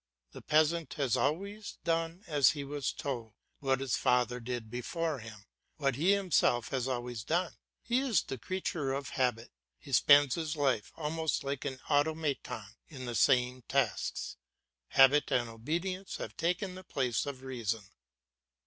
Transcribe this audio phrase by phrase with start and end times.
[0.31, 5.45] The peasant has always done as he was told, what his father did before him,
[5.77, 10.55] what he himself has always done; he is the creature of habit, he spends his
[10.55, 14.37] life almost like an automaton on the same tasks;
[14.87, 17.83] habit and obedience have taken the place of reason.